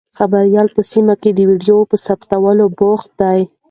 خبریال 0.17 0.67
په 0.75 0.81
سیمه 0.91 1.15
کې 1.21 1.31
د 1.33 1.39
ویډیو 1.49 1.77
په 1.91 1.95
ثبتولو 2.05 2.65
بوخت 2.79 3.09
دی. 3.21 3.39